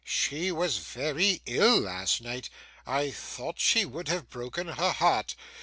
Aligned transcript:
'She 0.03 0.51
was 0.51 0.79
very 0.79 1.43
ill 1.45 1.79
last 1.81 2.21
night. 2.21 2.49
I 2.87 3.11
thought 3.11 3.59
she 3.59 3.85
would 3.85 4.07
have 4.07 4.31
broken 4.31 4.65
her 4.69 4.93
heart. 4.93 5.35